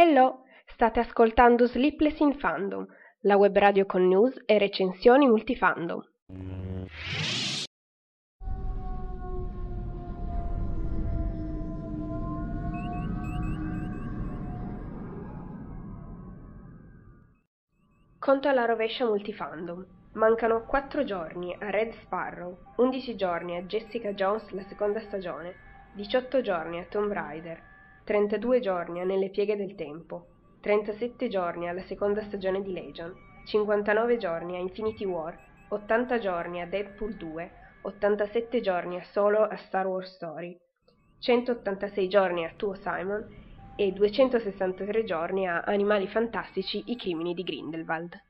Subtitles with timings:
[0.00, 2.86] Hello, state ascoltando Sleepless in Fandom,
[3.22, 6.00] la web radio con news e recensioni multifandom.
[18.20, 19.84] Conto alla rovescia multifandom.
[20.12, 25.56] Mancano 4 giorni a Red Sparrow, 11 giorni a Jessica Jones la seconda stagione,
[25.94, 27.77] 18 giorni a Tomb Raider,
[28.08, 30.28] 32 giorni a Nelle pieghe del tempo,
[30.62, 36.66] 37 giorni alla seconda stagione di Legion, 59 giorni a Infinity War, 80 giorni a
[36.66, 37.50] Deadpool 2,
[37.82, 40.58] 87 giorni a Solo a Star Wars Story,
[41.18, 43.26] 186 giorni a Tuo Simon
[43.76, 48.27] e 263 giorni a Animali fantastici i crimini di Grindelwald.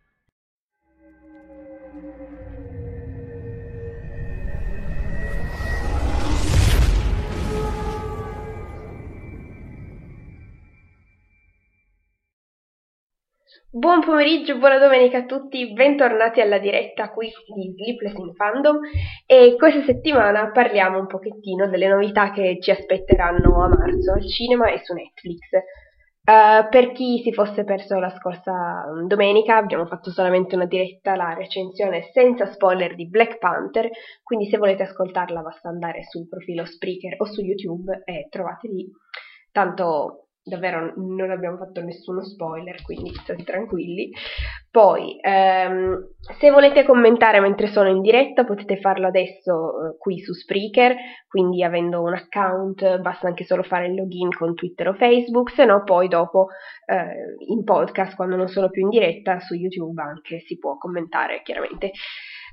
[13.71, 18.81] Buon pomeriggio, buona domenica a tutti, bentornati alla diretta qui di Sleepless in Fandom
[19.27, 24.71] e questa settimana parliamo un pochettino delle novità che ci aspetteranno a marzo al cinema
[24.71, 25.51] e su Netflix.
[26.25, 31.35] Uh, per chi si fosse perso la scorsa domenica abbiamo fatto solamente una diretta, la
[31.35, 33.91] recensione senza spoiler di Black Panther,
[34.23, 38.91] quindi se volete ascoltarla basta andare sul profilo Spreaker o su YouTube e trovate lì.
[39.53, 44.11] Tanto davvero non abbiamo fatto nessuno spoiler, quindi state tranquilli.
[44.71, 50.33] Poi, ehm, se volete commentare mentre sono in diretta, potete farlo adesso eh, qui su
[50.33, 50.95] Spreaker,
[51.29, 55.65] quindi avendo un account basta anche solo fare il login con Twitter o Facebook, se
[55.65, 56.49] no poi dopo
[56.87, 61.43] eh, in podcast, quando non sono più in diretta, su YouTube anche si può commentare
[61.43, 61.93] chiaramente.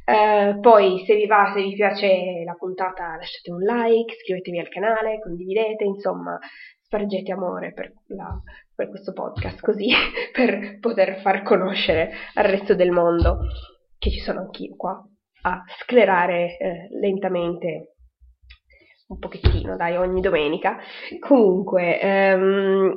[0.05, 4.69] Uh, poi se vi va, se vi piace la puntata lasciate un like, iscrivetevi al
[4.69, 6.37] canale, condividete, insomma
[6.85, 8.39] spargete amore per, la,
[8.73, 9.89] per questo podcast, così
[10.31, 13.39] per poter far conoscere al resto del mondo
[13.97, 15.03] che ci sono anch'io qua
[15.41, 17.95] a sclerare eh, lentamente
[19.07, 20.77] un pochettino, dai, ogni domenica.
[21.19, 22.95] Comunque, ehm,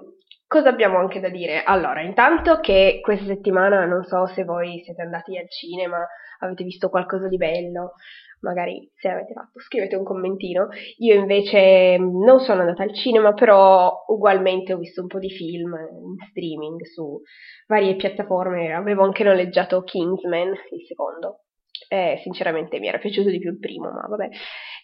[0.48, 1.62] cosa abbiamo anche da dire?
[1.62, 6.04] Allora, intanto che questa settimana non so se voi siete andati al cinema,
[6.41, 7.92] avete visto qualcosa di bello,
[8.41, 10.69] magari se l'avete fatto scrivete un commentino.
[10.98, 15.31] Io invece mm, non sono andata al cinema, però ugualmente ho visto un po' di
[15.31, 17.20] film in streaming su
[17.66, 21.42] varie piattaforme, avevo anche noleggiato Kingsman, il secondo.
[21.88, 24.28] Eh, sinceramente mi era piaciuto di più il primo, ma vabbè.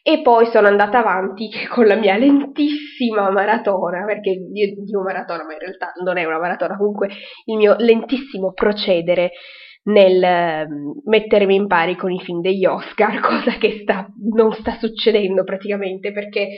[0.03, 2.84] E poi sono andata avanti con la mia lentissima
[3.33, 7.09] maratona, perché io dico maratona, ma in realtà non è una maratona, comunque
[7.45, 9.33] il mio lentissimo procedere
[9.85, 14.77] nel ehm, mettermi in pari con i film degli Oscar, cosa che sta, non sta
[14.79, 16.49] succedendo praticamente perché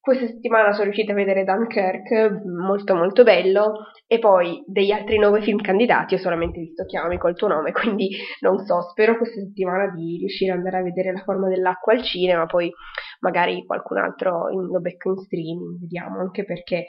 [0.00, 5.42] questa settimana sono riuscita a vedere Dunkirk, molto molto bello, e poi degli altri nove
[5.42, 9.92] film candidati ho solamente visto Chiamami col tuo nome, quindi non so, spero questa settimana
[9.94, 12.72] di riuscire ad andare a vedere La forma dell'acqua al cinema, poi
[13.20, 16.86] magari qualcun altro in, lo becco in streaming, vediamo, anche perché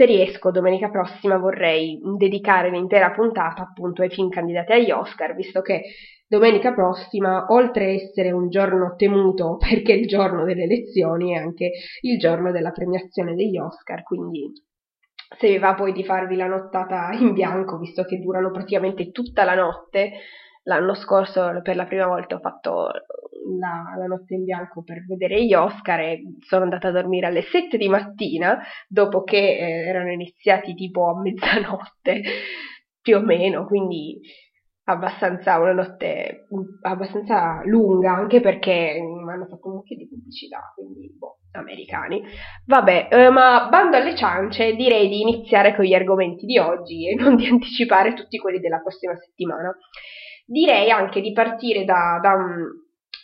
[0.00, 5.60] se riesco, domenica prossima vorrei dedicare l'intera puntata appunto ai film candidati agli Oscar, visto
[5.60, 5.82] che
[6.26, 11.36] domenica prossima, oltre a essere un giorno temuto perché è il giorno delle elezioni, è
[11.36, 14.50] anche il giorno della premiazione degli Oscar, quindi
[15.38, 19.44] se vi va poi di farvi la nottata in bianco, visto che durano praticamente tutta
[19.44, 20.12] la notte,
[20.62, 22.90] l'anno scorso per la prima volta ho fatto
[23.58, 27.42] la, la, notte in bianco per vedere gli Oscar e sono andata a dormire alle
[27.42, 32.22] 7 di mattina dopo che eh, erano iniziati tipo a mezzanotte
[33.00, 34.20] più o meno, quindi
[34.84, 36.48] abbastanza una notte
[36.82, 42.22] abbastanza lunga anche perché mi hanno fatto un mucchio di pubblicità, quindi boh, americani.
[42.66, 47.14] Vabbè, eh, ma bando alle ciance, direi di iniziare con gli argomenti di oggi e
[47.14, 49.74] non di anticipare tutti quelli della prossima settimana.
[50.44, 52.34] Direi anche di partire da, da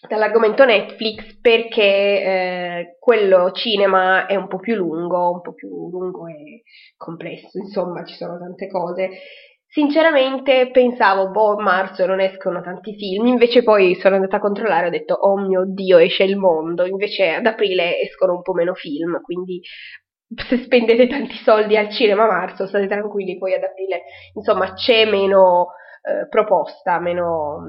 [0.09, 6.27] dall'argomento Netflix perché eh, quello cinema è un po' più lungo, un po' più lungo
[6.27, 6.63] e
[6.97, 9.10] complesso, insomma ci sono tante cose.
[9.69, 14.84] Sinceramente pensavo, boh, a marzo non escono tanti film, invece poi sono andata a controllare
[14.84, 18.54] e ho detto, oh mio Dio, esce il mondo, invece ad aprile escono un po'
[18.54, 19.60] meno film, quindi
[20.48, 24.03] se spendete tanti soldi al cinema a marzo state tranquilli, poi ad aprile
[24.34, 25.69] insomma c'è meno
[26.03, 27.63] eh, proposta, meno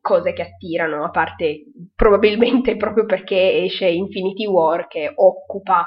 [0.00, 1.64] cose che attirano, a parte
[1.94, 5.86] probabilmente proprio perché esce Infinity War che occupa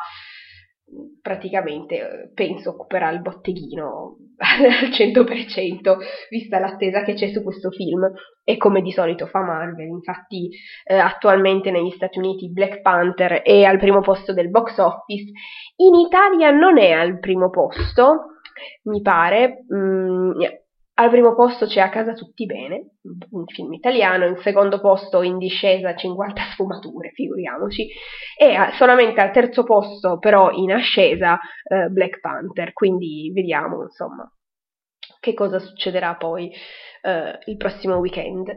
[1.21, 5.97] praticamente penso occuperà il botteghino al 100%
[6.29, 8.11] vista l'attesa che c'è su questo film
[8.43, 10.49] e come di solito fa Marvel infatti
[10.83, 15.31] eh, attualmente negli Stati Uniti Black Panther è al primo posto del box office
[15.77, 18.31] in Italia non è al primo posto
[18.83, 19.65] mi pare.
[19.73, 20.31] Mm,
[21.01, 22.91] al primo posto c'è A casa tutti bene,
[23.31, 27.87] un film italiano, in secondo posto in discesa 50 sfumature, figuriamoci,
[28.37, 34.31] e solamente al terzo posto però in ascesa eh, Black Panther, quindi vediamo insomma
[35.19, 36.51] che cosa succederà poi
[37.01, 38.55] eh, il prossimo weekend,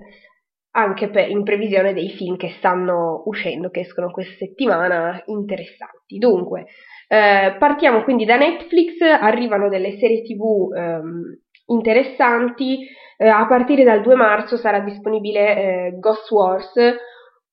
[0.72, 6.18] anche per, in previsione dei film che stanno uscendo, che escono questa settimana, interessanti.
[6.18, 6.66] Dunque,
[7.08, 14.02] eh, partiamo quindi da Netflix, arrivano delle serie tv ehm, interessanti, eh, a partire dal
[14.02, 16.72] 2 marzo sarà disponibile eh, Ghost Wars,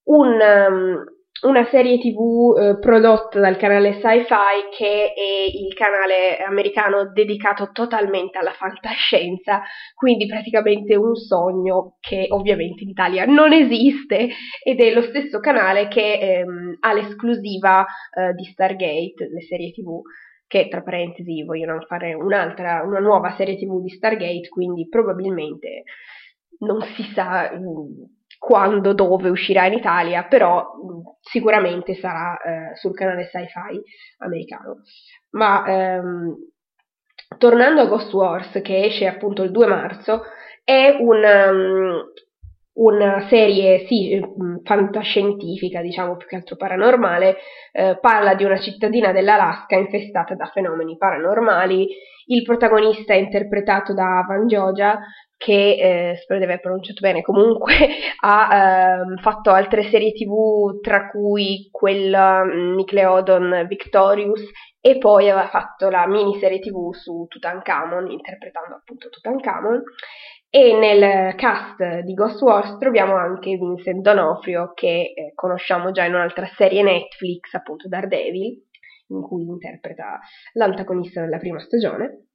[0.04, 0.40] un...
[0.40, 1.04] Um,
[1.42, 8.38] una serie tv eh, prodotta dal canale Sci-Fi che è il canale americano dedicato totalmente
[8.38, 9.62] alla fantascienza,
[9.96, 14.30] quindi praticamente un sogno che ovviamente in Italia non esiste
[14.64, 20.02] ed è lo stesso canale che ehm, ha l'esclusiva eh, di Stargate, le serie tv
[20.52, 25.84] che tra parentesi vogliono fare un'altra, una nuova serie tv di Stargate, quindi probabilmente
[26.60, 28.04] non si sa mm,
[28.38, 30.74] quando, dove uscirà in Italia, però
[31.22, 33.82] sicuramente sarà eh, sul canale sci-fi
[34.18, 34.82] americano.
[35.30, 36.36] Ma ehm,
[37.38, 40.24] tornando a Ghost Wars, che esce appunto il 2 marzo,
[40.66, 42.12] è un, um,
[42.74, 44.20] una serie, sì,
[44.64, 47.38] fantascientifica, diciamo più che altro paranormale,
[47.72, 51.88] eh, parla di una cittadina dell'Alaska infestata da fenomeni paranormali.
[52.28, 55.00] Il protagonista è interpretato da Van Joja,
[55.42, 57.74] che eh, spero di aver pronunciato bene, comunque
[58.22, 64.42] ha eh, fatto altre serie tv, tra cui quella mm, Nickelodeon Victorious,
[64.80, 69.82] e poi aveva fatto la miniserie tv su Tutankhamon, interpretando appunto Tutankhamon.
[70.54, 76.14] E nel cast di Ghost Wars troviamo anche Vincent Donofrio, che eh, conosciamo già in
[76.14, 78.62] un'altra serie Netflix, appunto Daredevil,
[79.08, 80.20] in cui interpreta
[80.56, 82.26] l'antagonista della prima stagione.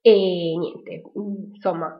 [0.00, 1.02] E niente,
[1.52, 1.94] insomma,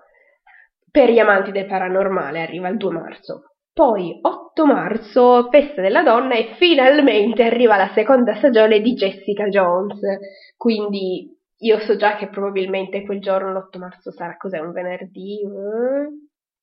[0.91, 3.56] per gli amanti del paranormale arriva il 2 marzo.
[3.75, 10.00] Poi 8 marzo, festa della donna e finalmente arriva la seconda stagione di Jessica Jones.
[10.56, 14.58] Quindi io so già che probabilmente quel giorno, l'8 marzo, sarà cos'è?
[14.58, 15.41] Un venerdì?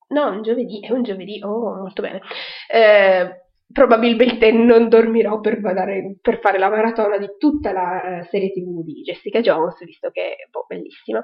[0.09, 2.21] No, un giovedì, è un giovedì, oh, molto bene.
[2.71, 8.51] Eh, probabilmente non dormirò per, vadare, per, fare la maratona di tutta la uh, serie
[8.51, 11.23] tv di Jessica Jones, visto che è boh, bellissima.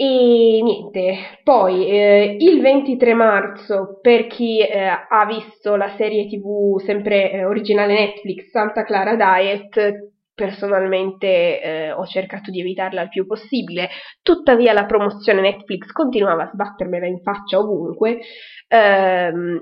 [0.00, 6.78] E niente, poi eh, il 23 marzo, per chi eh, ha visto la serie tv
[6.84, 13.26] sempre eh, originale Netflix, Santa Clara Diet, personalmente eh, ho cercato di evitarla il più
[13.26, 13.88] possibile,
[14.22, 18.20] tuttavia la promozione Netflix continuava a sbattermela in faccia ovunque.
[18.68, 19.60] Ehm,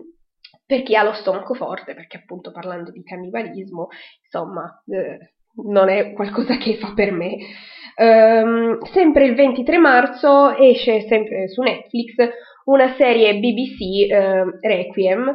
[0.66, 3.88] per chi ha lo stomaco forte, perché appunto parlando di cannibalismo,
[4.22, 5.32] insomma, eh,
[5.64, 7.36] non è qualcosa che fa per me.
[7.96, 12.14] Um, sempre il 23 marzo esce sempre su Netflix
[12.64, 15.34] una serie BBC eh, Requiem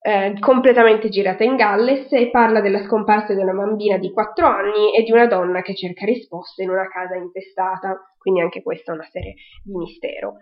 [0.00, 4.94] eh, completamente girata in Galles e parla della scomparsa di una bambina di 4 anni
[4.96, 8.94] e di una donna che cerca risposte in una casa infestata, quindi anche questa è
[8.94, 9.34] una serie
[9.64, 10.34] di mistero.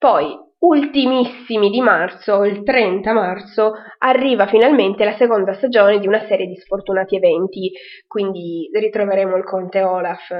[0.00, 6.46] Poi, ultimissimi di marzo, il 30 marzo, arriva finalmente la seconda stagione di una serie
[6.46, 7.70] di sfortunati eventi,
[8.06, 10.30] quindi ritroveremo il conte Olaf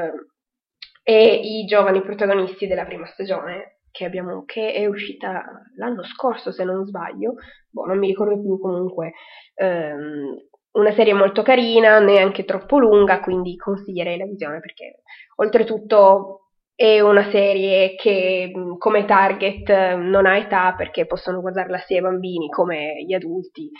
[1.03, 5.45] e i giovani protagonisti della prima stagione, che, abbiamo, che è uscita
[5.77, 7.35] l'anno scorso se non sbaglio,
[7.71, 9.13] boh, non mi ricordo più comunque,
[9.55, 10.37] ehm,
[10.73, 15.03] una serie molto carina, neanche troppo lunga, quindi consiglierei la visione perché
[15.37, 16.41] oltretutto
[16.75, 22.49] è una serie che come target non ha età perché possono guardarla sia i bambini
[22.49, 23.71] come gli adulti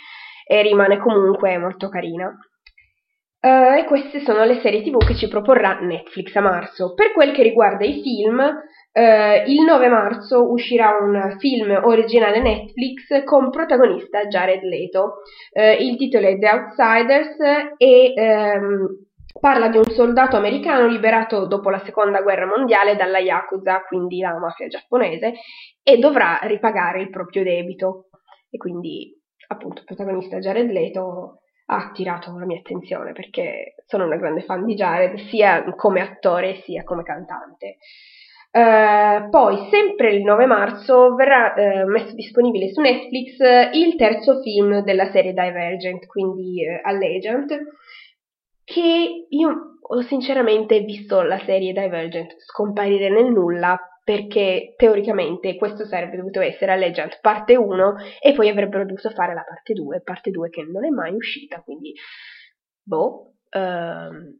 [0.45, 2.27] e rimane comunque molto carina.
[3.43, 6.93] Uh, e queste sono le serie tv che ci proporrà Netflix a marzo.
[6.93, 8.39] Per quel che riguarda i film,
[8.93, 15.21] uh, il 9 marzo uscirà un film originale Netflix con protagonista Jared Leto.
[15.51, 17.37] Uh, il titolo è The Outsiders
[17.77, 18.87] e um,
[19.39, 24.37] parla di un soldato americano liberato dopo la seconda guerra mondiale dalla Yakuza, quindi la
[24.37, 25.33] mafia giapponese,
[25.83, 28.09] e dovrà ripagare il proprio debito.
[28.49, 29.17] E quindi,
[29.47, 34.65] appunto, il protagonista Jared Leto ha attirato la mia attenzione perché sono una grande fan
[34.65, 37.77] di Jared sia come attore sia come cantante.
[38.51, 44.41] Uh, poi, sempre il 9 marzo, verrà uh, messo disponibile su Netflix uh, il terzo
[44.41, 47.57] film della serie Divergent, quindi Allegiant,
[48.65, 56.17] che io ho sinceramente visto la serie Divergent scomparire nel nulla perché teoricamente questo sarebbe
[56.17, 60.49] dovuto essere Legend parte 1 e poi avrebbero dovuto fare la parte 2, parte 2
[60.49, 61.93] che non è mai uscita, quindi
[62.83, 63.33] boh.
[63.53, 64.37] Um,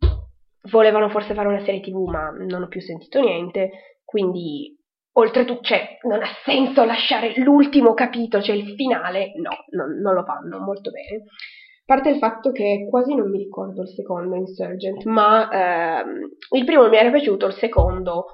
[0.69, 4.77] volevano forse fare una serie tv ma non ho più sentito niente, quindi
[5.13, 10.23] oltretutto, cioè, non ha senso lasciare l'ultimo capitolo, cioè il finale, no, non, non lo
[10.23, 11.23] fanno molto bene.
[11.23, 16.65] A parte il fatto che quasi non mi ricordo il secondo Insurgent, ma ehm, il
[16.65, 18.25] primo mi era piaciuto, il secondo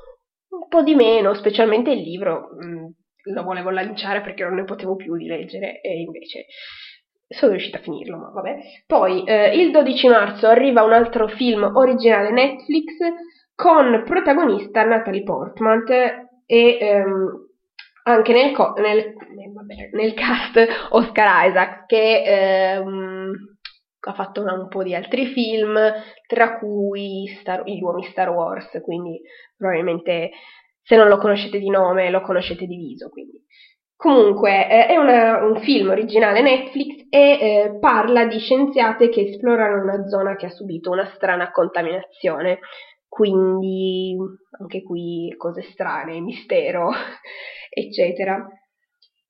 [0.50, 2.86] un po' di meno, specialmente il libro, mh, mm,
[3.34, 6.46] lo volevo lanciare perché non ne potevo più di leggere e invece
[7.28, 8.58] sono riuscita a finirlo, ma vabbè.
[8.86, 12.94] Poi eh, il 12 marzo arriva un altro film originale Netflix
[13.58, 15.84] con protagonista Natalie Portman
[16.46, 17.48] e ehm,
[18.04, 20.60] anche nel, co- nel, eh, vabbè, nel, cast
[20.92, 23.32] Oscar Isaac che ehm,
[24.00, 25.76] ha fatto un, po' di altri film,
[26.28, 29.20] tra cui Star, gli uomini Star Wars, quindi
[29.58, 30.30] probabilmente
[30.84, 33.10] se non lo conoscete di nome lo conoscete di viso.
[33.10, 33.44] Quindi.
[33.96, 39.82] Comunque eh, è una, un film originale Netflix e eh, parla di scienziate che esplorano
[39.82, 42.60] una zona che ha subito una strana contaminazione
[43.18, 44.16] quindi
[44.60, 46.92] anche qui cose strane, mistero,
[47.74, 48.48] eccetera.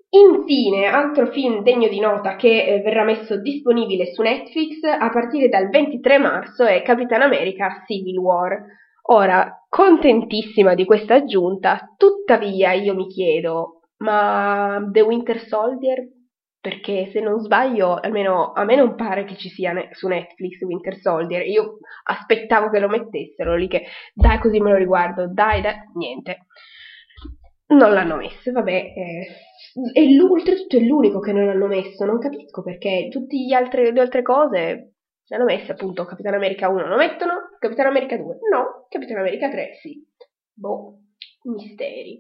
[0.10, 5.48] Infine, altro film degno di nota che eh, verrà messo disponibile su Netflix a partire
[5.48, 8.62] dal 23 marzo è Capitan America Civil War.
[9.10, 16.00] Ora, contentissima di questa aggiunta, tuttavia io mi chiedo, ma The Winter Soldier
[16.68, 20.62] perché se non sbaglio, almeno a me non pare che ci sia ne- su Netflix
[20.64, 21.48] Winter Soldier.
[21.48, 26.48] Io aspettavo che lo mettessero lì, che dai così me lo riguardo, dai, dai, niente.
[27.68, 28.74] Non l'hanno messo, vabbè.
[28.74, 29.28] Eh,
[29.94, 34.96] e oltretutto è l'unico che non l'hanno messo, non capisco perché tutte le altre cose
[35.28, 39.78] l'hanno messe appunto Capitan America 1 lo mettono, Capitan America 2 no, Capitan America 3
[39.82, 40.06] sì.
[40.54, 41.00] Boh,
[41.44, 42.20] misteri.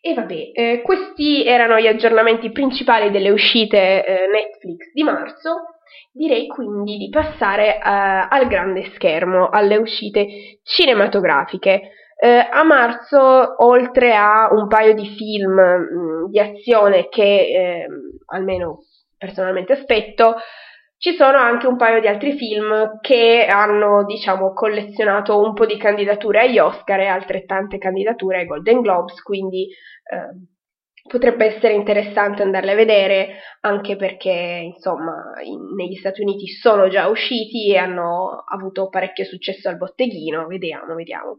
[0.00, 5.74] E vabbè, eh, questi erano gli aggiornamenti principali delle uscite eh, Netflix di marzo.
[6.12, 11.90] Direi quindi di passare eh, al grande schermo, alle uscite cinematografiche.
[12.18, 18.18] Eh, a marzo, oltre a un paio di film mh, mm, di azione che ehm,
[18.26, 18.84] almeno
[19.18, 20.36] personalmente aspetto,
[20.98, 25.76] ci sono anche un paio di altri film che hanno, diciamo, collezionato un po' di
[25.76, 30.48] candidature agli Oscar e altrettante candidature ai Golden Globes, quindi eh,
[31.06, 37.08] potrebbe essere interessante andarle a vedere, anche perché, insomma, in, negli Stati Uniti sono già
[37.08, 40.46] usciti e hanno avuto parecchio successo al botteghino.
[40.46, 41.38] Vediamo, vediamo.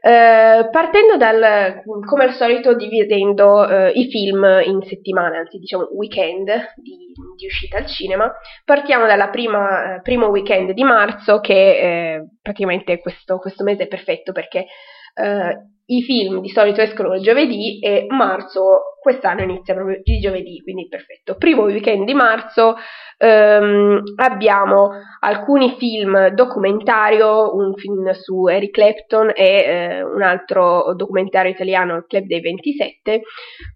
[0.00, 6.46] Eh, partendo dal, come al solito, dividendo eh, i film in settimane, anzi diciamo weekend
[6.76, 8.32] di, di uscita al cinema,
[8.64, 14.30] partiamo dal eh, primo weekend di marzo, che eh, praticamente questo, questo, mese è perfetto
[14.30, 14.66] perché
[15.14, 15.56] eh,
[15.90, 20.86] i film di solito escono il giovedì e marzo quest'anno inizia proprio di giovedì, quindi
[20.86, 21.36] perfetto.
[21.36, 22.76] Primo weekend di marzo
[23.16, 24.90] ehm, abbiamo
[25.20, 32.04] alcuni film documentario, un film su Eric Clapton e eh, un altro documentario italiano, il
[32.06, 33.22] Club dei 27.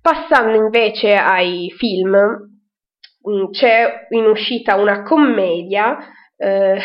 [0.03, 5.97] Passando invece ai film, mm, c'è in uscita una commedia
[6.37, 6.79] eh,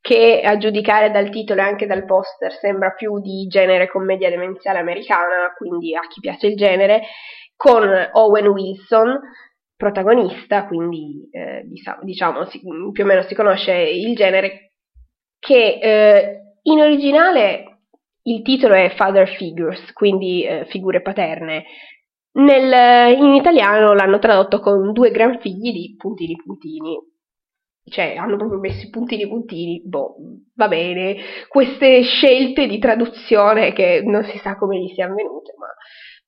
[0.00, 4.78] che a giudicare dal titolo e anche dal poster sembra più di genere commedia demenziale
[4.78, 7.02] americana, quindi a chi piace il genere,
[7.54, 9.20] con Owen Wilson
[9.76, 11.66] protagonista, quindi eh,
[12.02, 12.60] diciamo si,
[12.92, 14.72] più o meno si conosce il genere,
[15.38, 17.70] che eh, in originale
[18.24, 21.64] il titolo è Father Figures, quindi eh, figure paterne.
[22.32, 26.96] Nel, in italiano l'hanno tradotto con due gran figli di puntini puntini,
[27.84, 30.16] cioè hanno proprio messo i puntini puntini, boh,
[30.54, 31.16] va bene,
[31.48, 35.66] queste scelte di traduzione che non si sa come gli siano venute, ma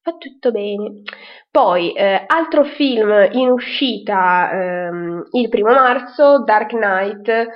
[0.05, 1.03] va tutto bene.
[1.51, 7.47] Poi, eh, altro film in uscita ehm, il primo marzo, Dark Knight,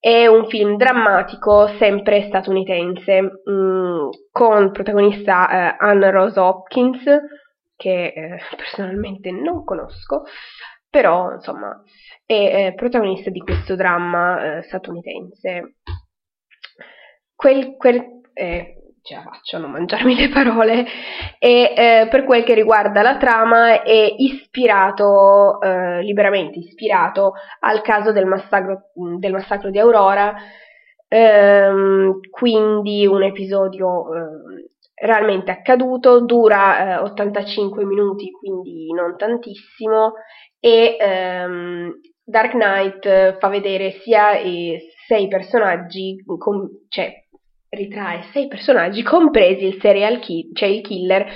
[0.00, 7.02] è un film drammatico sempre statunitense, mh, mm, con protagonista eh, Anna Rose Hopkins,
[7.76, 10.22] che eh, personalmente non conosco,
[10.90, 11.82] però insomma
[12.24, 15.76] è eh, protagonista di questo dramma eh, statunitense.
[17.34, 18.04] Quel, quel,
[18.34, 20.84] eh, ce la faccio a non mangiarmi le parole,
[21.38, 28.12] e eh, per quel che riguarda la trama è ispirato, eh, liberamente ispirato al caso
[28.12, 30.34] del massacro, del massacro di Aurora,
[31.08, 40.14] ehm, quindi un episodio eh, realmente accaduto, dura 85 minuti, quindi non tantissimo,
[40.60, 41.92] e ehm,
[42.24, 47.12] Dark Knight fa vedere sia i sei personaggi, com- cioè
[47.70, 51.26] ritrae sei personaggi, compresi il serial killer, cioè il killer,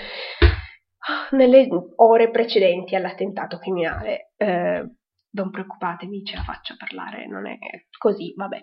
[1.31, 4.33] nelle ore precedenti all'attentato criminale.
[4.37, 4.87] Eh,
[5.35, 7.57] non preoccupatevi, ce la faccio parlare, non è
[7.97, 8.61] così, vabbè.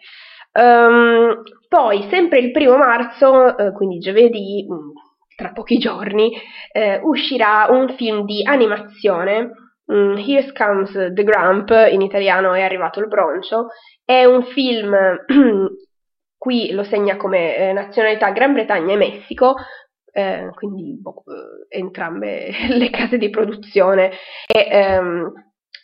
[0.61, 4.89] Um, poi, sempre il primo marzo, eh, quindi giovedì, mm,
[5.35, 6.31] tra pochi giorni,
[6.71, 9.49] eh, uscirà un film di animazione,
[9.89, 13.67] um, Here Comes the Grump, in italiano è arrivato il broncio,
[14.03, 14.95] è un film,
[16.37, 19.55] qui lo segna come eh, nazionalità Gran Bretagna e Messico,
[20.11, 24.11] eh, quindi boh, eh, entrambe le case di produzione,
[24.47, 25.31] e ehm,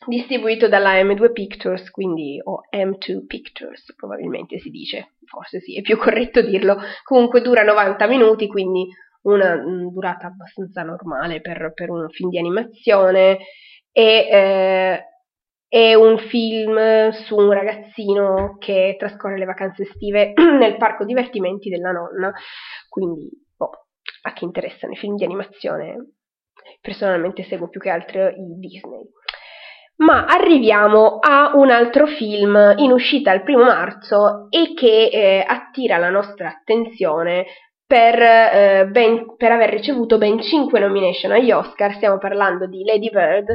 [0.07, 5.97] distribuito dalla M2 Pictures, quindi o M2 Pictures probabilmente si dice, forse sì, è più
[5.97, 8.87] corretto dirlo, comunque dura 90 minuti, quindi
[9.23, 13.39] una durata abbastanza normale per, per un film di animazione
[13.97, 15.03] e eh,
[15.69, 21.91] è un film su un ragazzino che trascorre le vacanze estive nel parco divertimenti della
[21.91, 22.33] nonna,
[22.89, 23.87] quindi boh,
[24.23, 26.09] a chi interessano i film di animazione
[26.81, 29.01] personalmente seguo più che altro i Disney.
[29.97, 35.97] Ma arriviamo a un altro film in uscita il primo marzo e che eh, attira
[35.97, 37.45] la nostra attenzione
[37.87, 41.93] per, eh, ben, per, aver ricevuto ben 5 nomination agli Oscar.
[41.93, 43.47] Stiamo parlando di Lady Bird,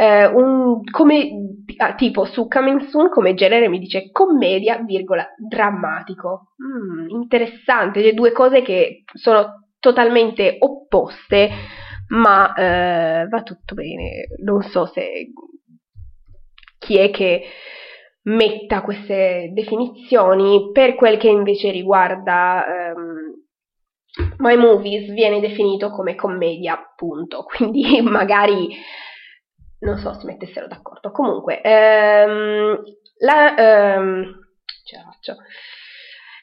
[0.00, 1.30] eh, un, come,
[1.76, 6.54] ah, tipo su Coming Soon come genere mi dice commedia, virgola, drammatico.
[6.64, 11.50] Mm, interessante, le due cose che sono totalmente opposte,
[12.08, 14.28] ma eh, va tutto bene.
[14.42, 15.32] Non so se
[16.78, 17.42] chi è che
[18.22, 20.70] metta queste definizioni.
[20.72, 22.64] Per quel che invece riguarda
[22.96, 23.34] um,
[24.38, 27.44] My Movies viene definito come commedia, punto.
[27.54, 28.74] Quindi magari
[29.80, 31.10] non so se mettessero d'accordo.
[31.10, 32.82] Comunque, um,
[33.18, 33.54] la,
[34.84, 35.36] ce la.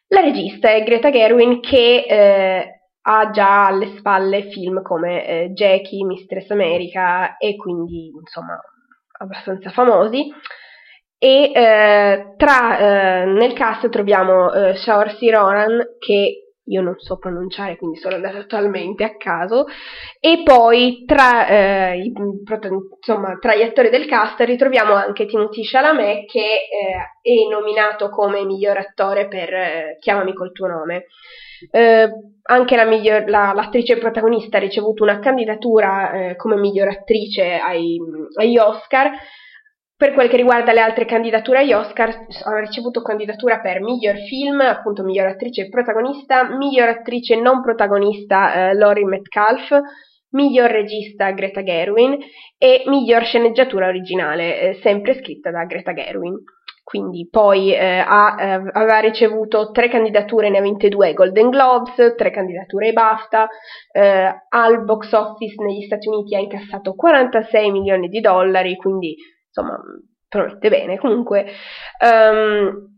[0.09, 6.05] La regista è Greta Gerwin che eh, ha già alle spalle film come eh, Jackie,
[6.05, 8.57] Mistress America e quindi insomma
[9.19, 10.33] abbastanza famosi.
[11.19, 17.77] E eh, tra, eh, nel cast troviamo eh, Saoirse Ronan, che io non so pronunciare,
[17.77, 19.65] quindi sono andata totalmente a caso,
[20.19, 22.13] e poi tra, eh, i,
[22.97, 28.43] insomma, tra gli attori del cast ritroviamo anche Timothy Chalamet, che eh, è nominato come
[28.43, 31.05] miglior attore per eh, Chiamami col tuo nome.
[31.71, 32.09] Eh,
[32.43, 37.97] anche la miglior, la, l'attrice protagonista ha ricevuto una candidatura eh, come miglior attrice ai,
[38.35, 39.11] agli Oscar.
[39.97, 44.59] Per quel che riguarda le altre candidature agli Oscar, ha ricevuto candidatura per miglior film,
[44.59, 49.69] appunto miglior attrice protagonista, miglior attrice non protagonista eh, Laurie Metcalf,
[50.33, 52.15] miglior regista Greta Gerwin
[52.59, 56.35] e miglior sceneggiatura originale, eh, sempre scritta da Greta Gerwin.
[56.83, 62.13] Quindi poi eh, ha, eh, aveva ricevuto tre candidature, ne ha vinte due Golden Globes,
[62.15, 63.47] tre candidature ai BAFTA,
[63.91, 69.15] eh, al box office negli Stati Uniti ha incassato 46 milioni di dollari, quindi
[69.47, 69.79] insomma
[70.27, 70.97] promette bene.
[70.97, 71.45] Comunque
[71.99, 72.95] um,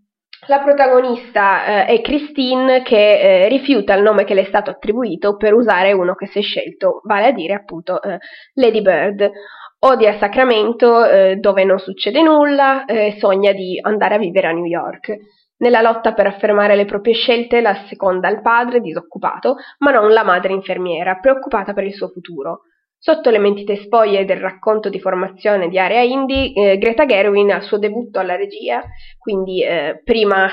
[0.48, 5.36] la protagonista eh, è Christine che eh, rifiuta il nome che le è stato attribuito
[5.36, 8.20] per usare uno che si è scelto, vale a dire appunto eh,
[8.54, 9.32] Lady Bird
[9.80, 14.52] odia Sacramento eh, dove non succede nulla e eh, sogna di andare a vivere a
[14.52, 15.16] New York.
[15.58, 20.24] Nella lotta per affermare le proprie scelte la seconda il padre, disoccupato, ma non la
[20.24, 22.62] madre infermiera, preoccupata per il suo futuro.
[23.02, 27.62] Sotto le mentite spoglie del racconto di formazione di area indie, eh, Greta Gerwin il
[27.62, 28.84] suo debutto alla regia,
[29.18, 30.50] quindi eh, prima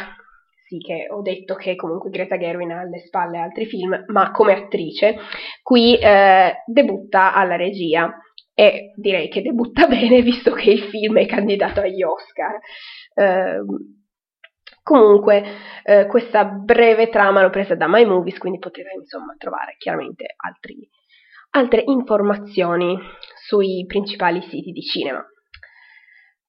[0.66, 4.52] sì che ho detto che comunque Greta Gerwin ha alle spalle altri film, ma come
[4.52, 5.16] attrice
[5.62, 8.12] qui eh, debutta alla regia
[8.54, 12.58] e direi che debutta bene visto che il film è candidato agli Oscar.
[13.14, 13.60] Eh,
[14.82, 15.44] comunque,
[15.84, 20.88] eh, questa breve trama l'ho presa da My Movies, quindi potete insomma trovare chiaramente altri,
[21.56, 22.98] altre informazioni
[23.46, 25.24] sui principali siti di cinema.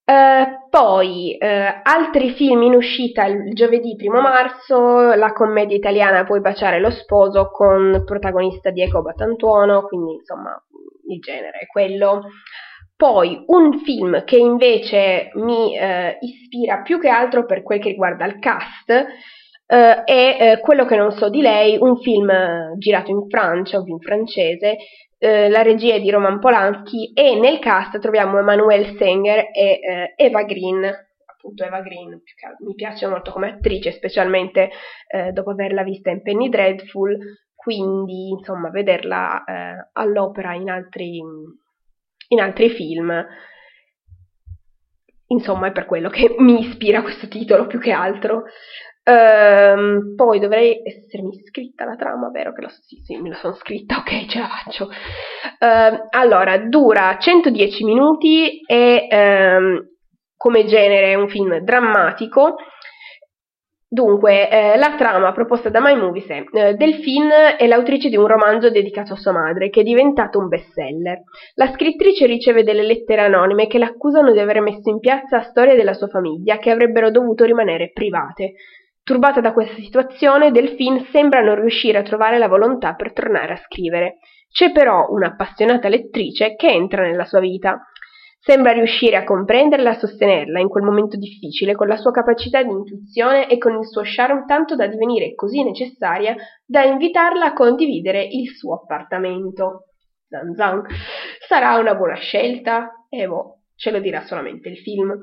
[0.07, 6.39] Uh, poi uh, altri film in uscita il giovedì 1 marzo, la commedia italiana Puoi
[6.39, 10.51] baciare lo sposo con protagonista Diego Batantuono, quindi insomma
[11.09, 12.23] il genere è quello.
[12.95, 18.25] Poi un film che invece mi uh, ispira più che altro per quel che riguarda
[18.25, 19.07] il cast
[19.67, 22.31] è Quello che non so di lei, un film
[22.77, 24.77] girato in Francia, un film francese,
[25.19, 30.13] eh, la regia è di Roman Polanski e nel cast troviamo Emanuele Senger e eh,
[30.15, 30.83] Eva Green,
[31.25, 32.21] appunto Eva Green,
[32.59, 34.69] mi piace molto come attrice, specialmente
[35.07, 37.17] eh, dopo averla vista in Penny Dreadful,
[37.55, 43.25] quindi insomma vederla eh, all'opera in altri, in altri film,
[45.27, 48.43] insomma è per quello che mi ispira questo titolo più che altro.
[49.09, 53.53] Ehm, poi dovrei essermi scritta la trama, vero che so, sì, sì, me la sono
[53.53, 54.89] scritta, ok, ce la faccio.
[55.59, 59.87] Ehm, allora, dura 110 minuti e ehm,
[60.35, 62.55] come genere è un film drammatico.
[63.89, 68.27] Dunque, eh, la trama proposta da My Movies è eh, Delphine è l'autrice di un
[68.27, 71.21] romanzo dedicato a sua madre, che è diventato un bestseller.
[71.55, 75.93] La scrittrice riceve delle lettere anonime che l'accusano di aver messo in piazza storie della
[75.93, 78.55] sua famiglia che avrebbero dovuto rimanere private.
[79.07, 83.55] Turbata da questa situazione, Delphine sembra non riuscire a trovare la volontà per tornare a
[83.55, 84.17] scrivere.
[84.51, 87.81] C'è però un'appassionata lettrice che entra nella sua vita.
[88.37, 92.61] Sembra riuscire a comprenderla e a sostenerla in quel momento difficile con la sua capacità
[92.61, 97.53] di intuizione e con il suo charme tanto da divenire così necessaria da invitarla a
[97.53, 99.85] condividere il suo appartamento.
[100.27, 100.83] Zan zan.
[101.47, 103.05] Sarà una buona scelta?
[103.07, 105.17] E boh, ce lo dirà solamente il film.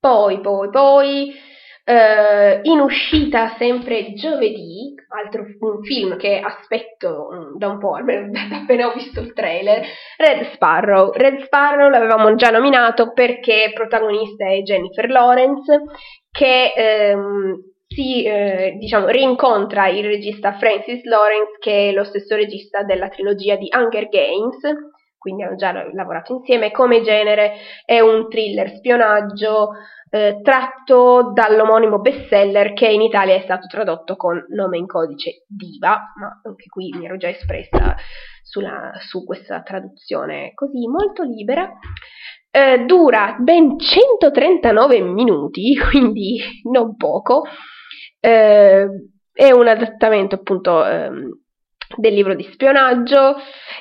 [0.00, 1.54] Poi, poi, poi
[1.88, 8.32] Uh, in uscita sempre giovedì, altro un film che aspetto um, da un po', almeno
[8.60, 11.12] appena ho visto il trailer, Red Sparrow.
[11.12, 15.82] Red Sparrow l'avevamo già nominato perché protagonista è Jennifer Lawrence,
[16.32, 16.72] che
[17.14, 17.54] um,
[17.86, 23.54] si eh, diciamo, rincontra il regista Francis Lawrence, che è lo stesso regista della trilogia
[23.54, 24.58] di Hunger Games,
[25.16, 26.72] quindi hanno già lavorato insieme.
[26.72, 29.68] Come genere è un thriller spionaggio
[30.10, 36.12] eh, tratto dall'omonimo bestseller che in Italia è stato tradotto con nome in codice Diva,
[36.18, 37.96] ma anche qui mi ero già espressa
[38.42, 41.70] sulla, su questa traduzione così molto libera.
[42.50, 46.38] Eh, dura ben 139 minuti, quindi
[46.70, 47.44] non poco.
[48.20, 48.86] Eh,
[49.32, 51.28] è un adattamento appunto ehm,
[51.96, 53.36] del libro di spionaggio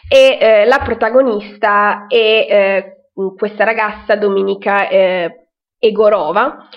[0.10, 2.16] e eh, la protagonista è
[2.50, 5.45] eh, questa ragazza Dominica eh,
[5.78, 6.68] Egorova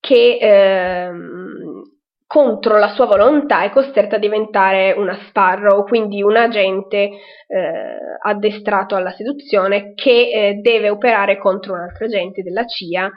[0.00, 1.82] che ehm,
[2.26, 8.96] contro la sua volontà è costretta a diventare una Sparrow, quindi un agente eh, addestrato
[8.96, 13.10] alla seduzione che eh, deve operare contro un altro agente della CIA.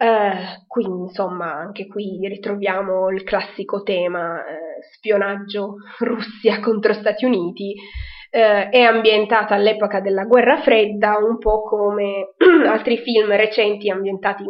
[0.00, 7.74] Eh, quindi insomma anche qui ritroviamo il classico tema eh, spionaggio Russia contro Stati Uniti
[8.30, 12.34] eh, è ambientata all'epoca della guerra fredda, un po' come
[12.66, 14.44] altri film recenti ambientati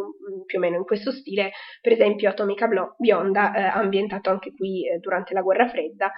[0.45, 4.97] più o meno in questo stile, per esempio Atomica Bionda, eh, ambientato anche qui eh,
[4.99, 6.11] durante la guerra fredda,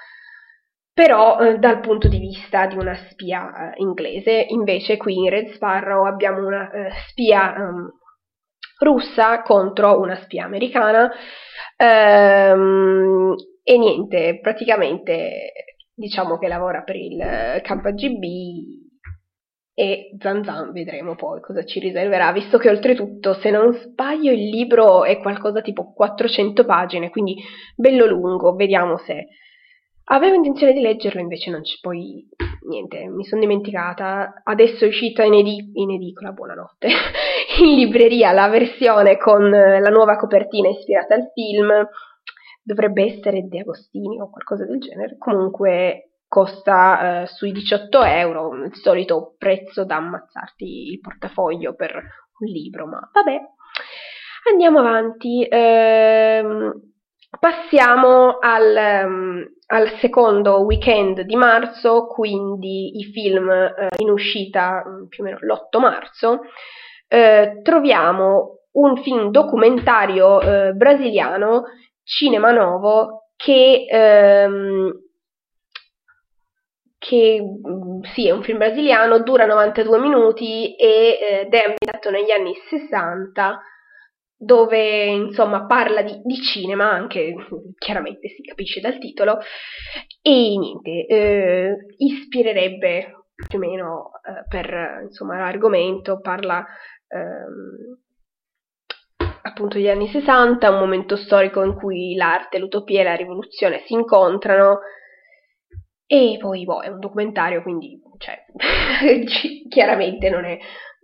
[0.93, 4.45] però eh, dal punto di vista di una spia eh, inglese.
[4.50, 7.89] Invece qui in Red Sparrow abbiamo una eh, spia um,
[8.80, 11.12] russa contro una spia americana.
[11.78, 15.52] Um, e niente, praticamente
[16.02, 17.20] diciamo che lavora per il
[17.62, 18.24] KGB
[19.74, 24.50] e Zan Zan vedremo poi cosa ci riserverà, visto che oltretutto, se non sbaglio, il
[24.50, 27.36] libro è qualcosa tipo 400 pagine, quindi
[27.76, 29.28] bello lungo, vediamo se...
[30.06, 32.28] Avevo intenzione di leggerlo, invece non c'è poi
[32.68, 34.42] niente, mi sono dimenticata.
[34.44, 36.88] Adesso è uscita in, edi- in edicola, buonanotte,
[37.62, 41.72] in libreria la versione con la nuova copertina ispirata al film
[42.63, 48.74] dovrebbe essere De Agostini o qualcosa del genere, comunque costa eh, sui 18 euro, il
[48.76, 53.39] solito prezzo da ammazzarti il portafoglio per un libro, ma vabbè.
[54.50, 56.71] Andiamo avanti, ehm,
[57.38, 65.08] passiamo al, um, al, secondo weekend di marzo, quindi i film eh, in uscita mm,
[65.08, 66.39] più o meno l'8 marzo.
[67.08, 71.65] Eh, troviamo un film documentario eh, brasiliano
[72.04, 74.92] Cinema Novo che, ehm,
[76.98, 82.54] che mm, sì, è un film brasiliano, dura 92 minuti ed è ambientato negli anni
[82.70, 83.62] 60
[84.44, 87.36] dove insomma parla di, di, cinema, anche
[87.78, 89.38] chiaramente si capisce dal titolo,
[90.20, 96.66] e niente, eh, ispirerebbe più o meno eh, per insomma l'argomento, parla
[97.08, 98.00] ehm,
[99.42, 103.94] appunto gli anni 60, un momento storico in cui l'arte, l'utopia e la rivoluzione si
[103.94, 104.80] incontrano
[106.06, 108.44] e poi boh, è un documentario, quindi cioè,
[109.70, 110.58] chiaramente non è,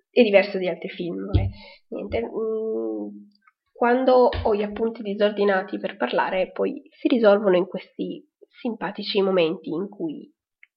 [0.09, 1.29] è, diverso di altri film.
[1.87, 2.21] Niente.
[2.21, 3.07] Mm,
[3.71, 8.21] quando ho gli appunti disordinati per parlare, poi si risolvono in questi
[8.59, 10.29] simpatici momenti in cui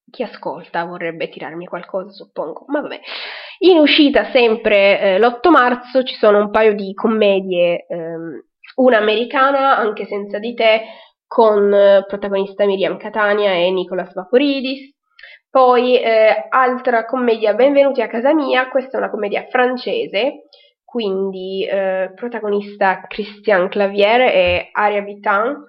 [0.09, 2.99] chi ascolta vorrebbe tirarmi qualcosa, suppongo, ma vabbè.
[3.63, 8.43] In uscita sempre eh, l'8 marzo ci sono un paio di commedie, ehm,
[8.77, 10.81] una americana, anche senza di te,
[11.27, 14.95] con eh, protagonista Miriam Catania e Nicolas Vaporidis.
[15.47, 20.47] Poi eh, altra commedia, Benvenuti a casa mia, questa è una commedia francese,
[20.83, 25.63] quindi eh, protagonista Christian Clavier e Aria Vitan.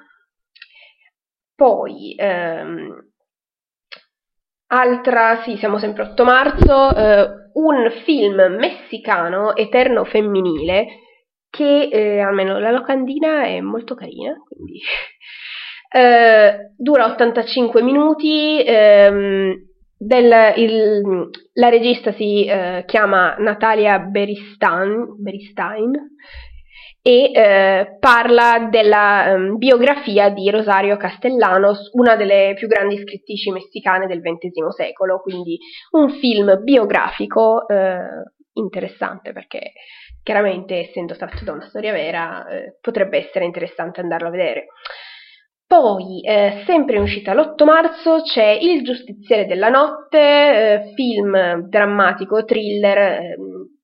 [1.55, 3.11] Poi ehm,
[4.69, 10.87] altra, sì, siamo sempre 8 marzo, eh, un film messicano, Eterno Femminile,
[11.51, 14.81] che eh, almeno la locandina è molto carina, quindi
[15.95, 18.63] eh, dura 85 minuti.
[18.65, 19.71] Ehm,
[20.03, 25.93] del, il, la regista si eh, chiama Natalia Beristain, Beristain
[27.03, 34.07] e eh, parla della um, biografia di Rosario Castellanos, una delle più grandi scrittrici messicane
[34.07, 35.59] del XX secolo, quindi
[35.91, 37.99] un film biografico eh,
[38.55, 39.73] interessante perché
[40.23, 44.67] chiaramente essendo tratto da una storia vera eh, potrebbe essere interessante andarlo a vedere.
[45.67, 52.45] Poi, eh, sempre in uscita l'8 marzo, c'è Il giustiziere della notte, eh, film drammatico,
[52.45, 53.37] thriller, eh,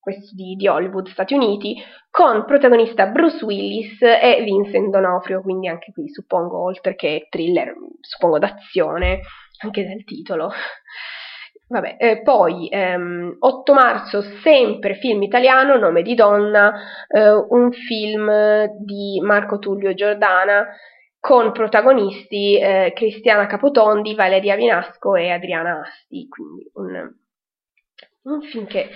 [0.09, 1.77] questo di, di, Hollywood, Stati Uniti,
[2.11, 8.39] con protagonista Bruce Willis e Vincent D'Onofrio, quindi anche qui suppongo, oltre che thriller, suppongo
[8.39, 9.21] d'azione,
[9.63, 10.51] anche dal titolo.
[11.69, 16.73] Vabbè, eh, poi ehm, 8 marzo, sempre film italiano, Nome di donna,
[17.07, 18.31] eh, un film
[18.79, 20.67] di Marco Tullio Giordana,
[21.21, 27.13] con protagonisti eh, Cristiana Capotondi, Valeria Vinasco e Adriana Asti, quindi un,
[28.23, 28.89] un film che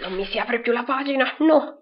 [0.00, 1.76] non mi si apre più la pagina, no.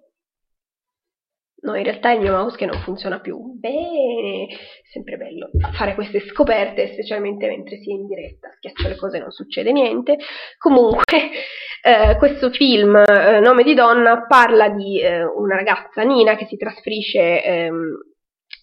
[1.59, 3.39] No, in realtà il mio mouse che non funziona più.
[3.59, 4.47] Bene,
[4.93, 8.51] sempre bello fare queste scoperte, specialmente mentre si è in diretta.
[8.57, 10.19] Schiaccio le cose non succede niente.
[10.59, 11.31] Comunque,
[11.83, 16.57] eh, questo film, eh, Nome di donna, parla di eh, una ragazza, Nina, che si
[16.57, 17.99] trasferisce ehm,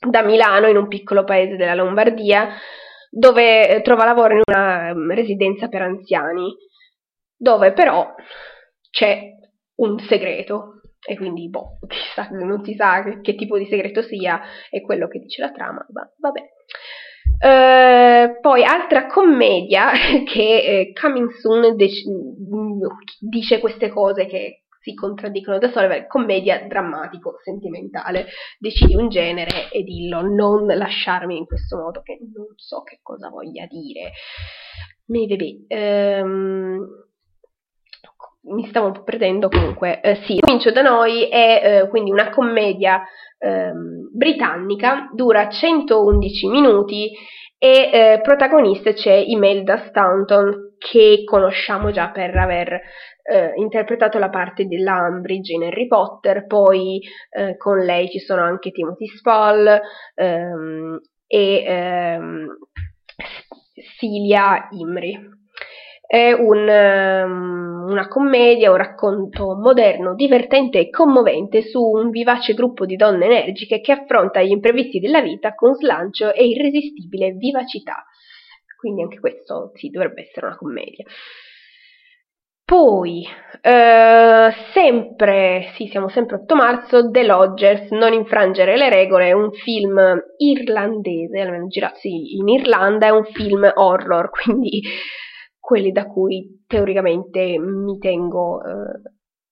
[0.07, 2.49] da Milano in un piccolo paese della Lombardia
[3.09, 6.51] dove eh, trova lavoro in una um, residenza per anziani,
[7.37, 8.11] dove però
[8.89, 9.33] c'è
[9.75, 14.41] un segreto e quindi boh, chissà, non si sa che, che, tipo di segreto sia
[14.69, 16.41] e quello che dice la trama, ma vabbè.
[17.43, 19.91] Uh, poi altra commedia
[20.25, 22.05] che eh, Coming Soon dec-
[23.19, 28.27] dice queste cose che si contraddicono da sole, commedia drammatico, sentimentale,
[28.59, 33.29] decidi un genere e dillo, non lasciarmi in questo modo che non so che cosa
[33.29, 34.12] voglia dire.
[35.05, 36.86] Mi bebe, ehm,
[38.45, 42.29] mi stavo un po' perdendo comunque, eh, sì, Comincio da noi è eh, quindi una
[42.29, 43.01] commedia
[43.38, 47.12] ehm, britannica, dura 111 minuti
[47.58, 52.82] e eh, protagonista c'è Imelda Stanton che conosciamo già per aver
[53.23, 58.41] eh, interpretato la parte della Umbridge in Harry Potter, poi eh, con lei ci sono
[58.41, 59.79] anche Timothy Spall
[60.15, 62.47] ehm, e ehm,
[63.97, 65.41] Celia Imri.
[66.13, 72.86] È un, um, una commedia, un racconto moderno, divertente e commovente su un vivace gruppo
[72.86, 78.06] di donne energiche che affronta gli imprevisti della vita con slancio e irresistibile vivacità.
[78.78, 81.04] Quindi anche questo sì, dovrebbe essere una commedia.
[82.63, 83.26] Poi,
[83.60, 89.99] eh, sempre, sì, siamo sempre 8 marzo, The Lodgers, Non infrangere le regole, un film
[90.38, 94.80] irlandese, almeno girato in Irlanda, è un film horror, quindi
[95.73, 99.01] quelli da cui teoricamente mi tengo eh,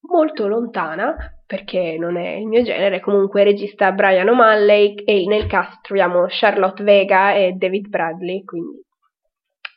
[0.01, 1.15] molto lontana,
[1.47, 6.83] perché non è il mio genere, comunque regista Brian O'Malley e nel cast troviamo Charlotte
[6.83, 8.83] Vega e David Bradley, quindi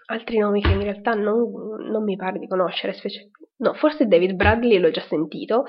[0.09, 1.51] altri nomi che in realtà non,
[1.91, 3.31] non mi pare di conoscere, specie...
[3.61, 5.65] no, forse David Bradley l'ho già sentito,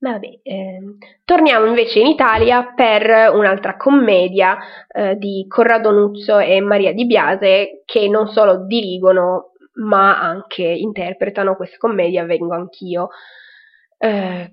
[0.00, 0.78] ma vabbè, eh,
[1.24, 7.82] torniamo invece in Italia per un'altra commedia eh, di Corrado Nuzzo e Maria Di Biase
[7.86, 13.08] che non solo dirigono ma anche interpretano questa commedia Vengo anch'io.
[13.98, 14.52] Eh,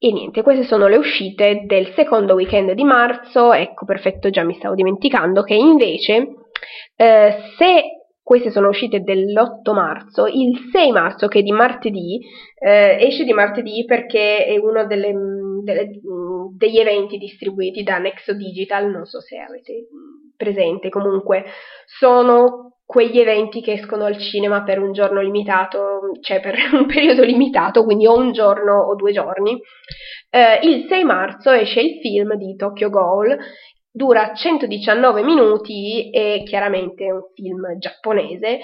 [0.00, 4.54] e niente, queste sono le uscite del secondo weekend di marzo, ecco perfetto, già mi
[4.54, 6.34] stavo dimenticando che invece
[6.94, 7.82] eh, se
[8.22, 12.20] queste sono uscite dell'8 marzo, il 6 marzo che è di martedì,
[12.58, 15.12] eh, esce di martedì perché è uno delle,
[15.64, 15.90] delle,
[16.54, 19.88] degli eventi distribuiti da Nexo Digital, non so se avete
[20.36, 21.44] presente, comunque
[21.86, 27.22] sono quegli eventi che escono al cinema per un giorno limitato, cioè per un periodo
[27.22, 29.60] limitato, quindi o un giorno o due giorni.
[30.30, 33.36] Eh, il 6 marzo esce il film di Tokyo Ghoul
[33.90, 38.60] dura 119 minuti e chiaramente è un film giapponese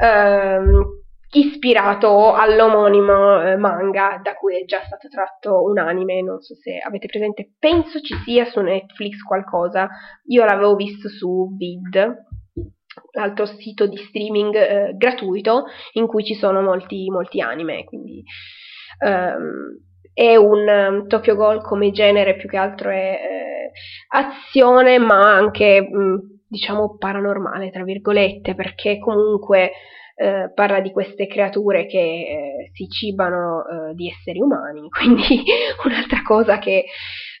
[0.00, 0.84] ehm,
[1.32, 6.78] ispirato all'omonimo eh, manga da cui è già stato tratto un anime, non so se
[6.78, 9.88] avete presente, penso ci sia su Netflix qualcosa,
[10.26, 12.32] io l'avevo visto su Vid,
[13.12, 18.22] l'altro sito di streaming eh, gratuito in cui ci sono molti, molti anime, quindi
[19.04, 19.78] ehm,
[20.12, 23.70] è un um, Tokyo Ghoul come genere più che altro è eh,
[24.08, 29.72] azione ma anche mh, mm, diciamo paranormale tra virgolette perché comunque
[30.16, 35.42] eh, parla di queste creature che eh, si cibano eh, di esseri umani, quindi
[35.84, 36.84] un'altra cosa che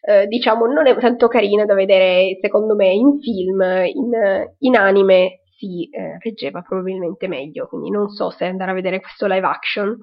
[0.06, 5.43] eh, diciamo non è tanto carina da vedere secondo me in film, in, in anime
[5.64, 9.96] si eh, reggeva probabilmente meglio, quindi non so se andare a vedere questo live action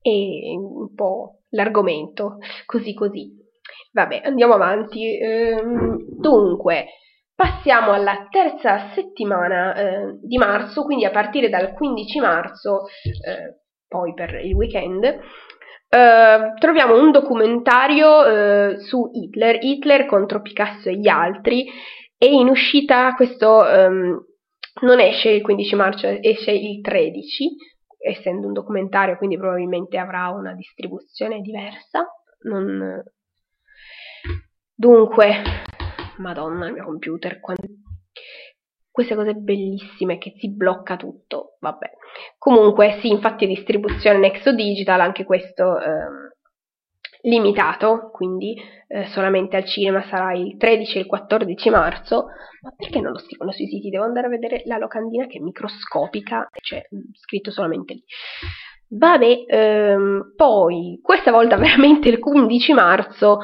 [0.00, 3.36] e un po' l'argomento, così così.
[3.92, 5.18] Vabbè, andiamo avanti.
[5.18, 6.86] Ehm, dunque,
[7.34, 12.86] passiamo alla terza settimana eh, di marzo, quindi a partire dal 15 marzo,
[13.26, 15.18] eh, poi per il weekend, eh,
[16.58, 21.66] troviamo un documentario eh, su Hitler, Hitler contro Picasso e gli altri,
[22.16, 24.29] e in uscita questo ehm,
[24.82, 27.56] non esce il 15 marzo, esce il 13,
[27.98, 32.06] essendo un documentario, quindi probabilmente avrà una distribuzione diversa.
[32.42, 33.02] Non...
[34.74, 35.42] Dunque,
[36.18, 37.62] madonna, il mio computer, quando...
[38.90, 41.90] queste cose bellissime che si blocca tutto, vabbè.
[42.38, 45.78] Comunque, sì, infatti distribuzione Nexo Digital, anche questo...
[45.78, 46.29] Ehm
[47.22, 48.56] limitato, quindi
[48.88, 52.26] eh, solamente al cinema sarà il 13 e il 14 marzo,
[52.62, 53.90] ma perché non lo scrivono sui siti?
[53.90, 58.04] Devo andare a vedere la locandina che è microscopica, mm, scritto solamente lì.
[58.92, 63.38] Vabbè, ehm, poi questa volta veramente il 15 marzo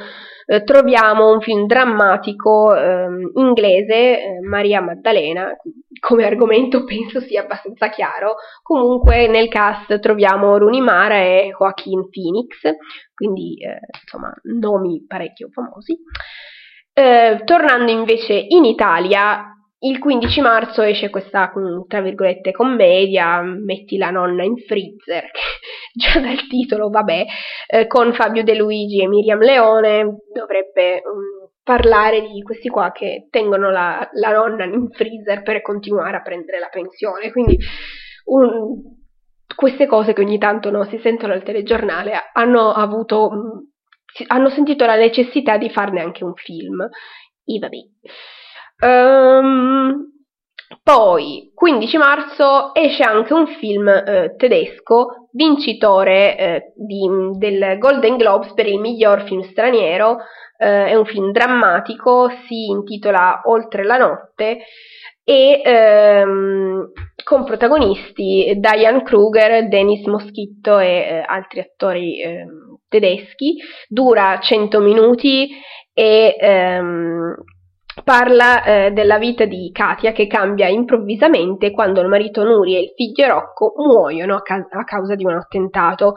[0.47, 5.57] eh, troviamo un film drammatico eh, inglese, eh, Maria Maddalena,
[5.99, 8.37] come argomento penso sia abbastanza chiaro.
[8.63, 12.59] Comunque nel cast troviamo Rooney Mara e Joaquin Phoenix,
[13.15, 15.99] quindi eh, insomma nomi parecchio famosi.
[16.93, 21.53] Eh, tornando invece in Italia, il 15 marzo esce questa,
[21.87, 25.31] tra virgolette, commedia, metti la nonna in freezer,
[25.93, 27.25] già dal titolo, vabbè,
[27.67, 33.29] eh, con Fabio De Luigi e Miriam Leone, dovrebbe um, parlare di questi qua che
[33.31, 37.59] tengono la, la, nonna in freezer per continuare a prendere la pensione, quindi
[38.27, 38.81] un,
[39.55, 43.71] queste cose che ogni tanto no, si sentono al telegiornale hanno avuto, um,
[44.29, 46.81] hanno sentito la necessità di farne anche un film.
[47.49, 47.77] E vabbè.
[48.79, 50.07] Um,
[50.83, 57.09] poi, 15 marzo, esce anche un film eh, tedesco, vincitore eh, di,
[57.39, 60.19] del Golden Globes per il miglior film straniero.
[60.59, 64.59] Eh, è un film drammatico, si intitola Oltre la notte
[65.29, 66.93] e ehm,
[67.25, 73.57] con protagonisti Diane Kruger, Dennis Moschitto e eh, altri attori ehm, tedeschi.
[73.89, 75.49] Dura 100 minuti
[75.93, 77.35] e ehm,
[78.05, 82.93] parla eh, della vita di Katia che cambia improvvisamente quando il marito Nuri e il
[82.95, 86.15] figlio Rocco muoiono a, ca- a causa di un attentato.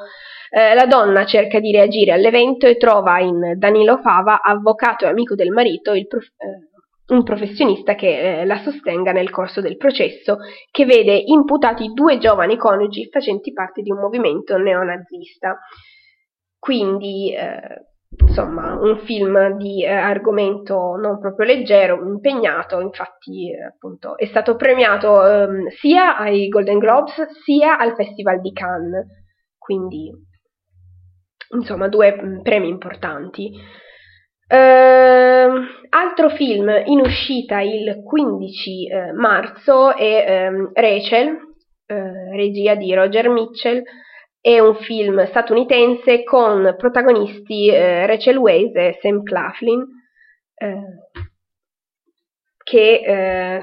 [0.52, 5.36] Eh, la donna cerca di reagire all'evento e trova in Danilo Fava, avvocato e amico
[5.36, 10.38] del marito, prof- eh, un professionista che eh, la sostenga nel corso del processo,
[10.72, 15.58] che vede imputati due giovani coniugi facenti parte di un movimento neonazista.
[16.58, 24.18] Quindi eh, insomma, un film di eh, argomento non proprio leggero, impegnato, infatti eh, appunto
[24.18, 29.06] è stato premiato ehm, sia ai Golden Globes sia al Festival di Cannes,
[29.58, 30.12] quindi
[31.54, 33.52] insomma due mm, premi importanti.
[34.52, 41.28] Uh, altro film in uscita il 15 uh, marzo è um, Rachel,
[41.86, 43.84] uh, regia di Roger Mitchell,
[44.56, 49.86] è un film statunitense con protagonisti eh, Rachel Weisz e Sam Claflin,
[50.56, 50.82] eh,
[52.64, 53.62] che eh,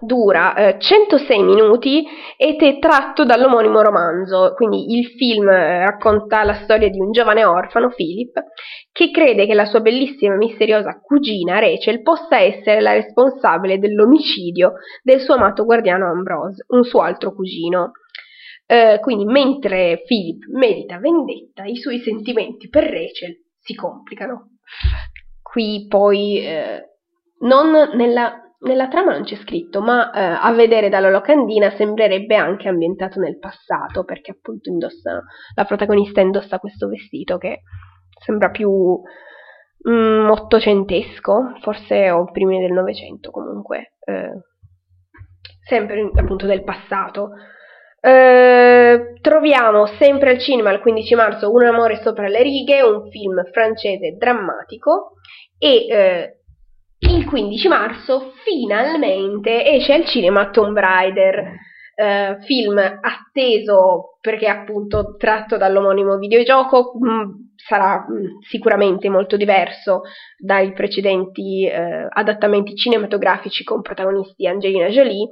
[0.00, 2.06] dura 106 eh, minuti
[2.36, 4.52] ed è tratto dall'omonimo romanzo.
[4.54, 8.40] Quindi il film racconta la storia di un giovane orfano, Philip,
[8.92, 14.74] che crede che la sua bellissima e misteriosa cugina Rachel possa essere la responsabile dell'omicidio
[15.02, 17.90] del suo amato guardiano Ambrose, un suo altro cugino.
[18.70, 24.58] Eh, quindi mentre Philip medita vendetta, i suoi sentimenti per Rachel si complicano.
[25.42, 26.80] Qui poi eh,
[27.40, 32.68] non nella, nella, trama non c'è scritto, ma eh, a vedere dalla locandina sembrerebbe anche
[32.68, 35.20] ambientato nel passato, perché appunto indossa,
[35.56, 37.62] la protagonista indossa questo vestito che
[38.22, 38.70] sembra più
[39.88, 44.30] mm, ottocentesco, forse o primi del Novecento comunque, eh,
[45.66, 47.30] sempre appunto del passato.
[48.02, 53.44] Eh, troviamo sempre al cinema il 15 marzo Un amore sopra le righe, un film
[53.52, 55.12] francese drammatico
[55.58, 56.36] e eh,
[57.00, 61.52] il 15 marzo finalmente esce al cinema Tomb Raider,
[61.94, 67.30] eh, film atteso perché appunto tratto dall'omonimo videogioco, mh, mm,
[67.66, 70.02] sarà mh, sicuramente molto diverso
[70.36, 75.28] dai precedenti eh, adattamenti cinematografici con protagonisti Angelina Jolie,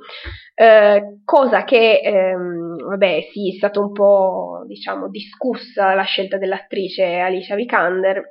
[0.54, 7.18] eh, cosa che, ehm, vabbè, sì, è stata un po', diciamo, discussa la scelta dell'attrice
[7.18, 8.22] Alicia Vikander,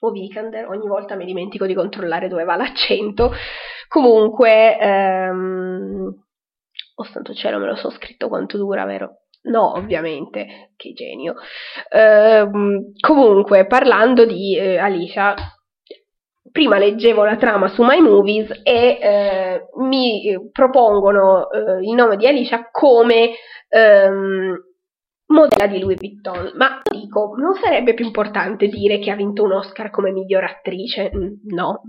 [0.00, 3.32] o Vikander, ogni volta mi dimentico di controllare dove va l'accento,
[3.88, 6.14] comunque, ehm,
[6.96, 9.21] oh santo cielo, me lo so scritto quanto dura, vero?
[9.44, 11.34] No, ovviamente, che genio.
[11.90, 15.34] Uh, comunque, parlando di uh, Alicia,
[16.52, 22.26] prima leggevo la trama su My Movies e uh, mi propongono eh, il nome di
[22.26, 23.30] Alicia come
[23.70, 24.54] um,
[25.32, 26.52] modella di Louis Vuitton.
[26.56, 31.10] Ma dico, non sarebbe più importante dire che ha vinto un Oscar come miglior attrice?
[31.14, 31.80] Mm, no.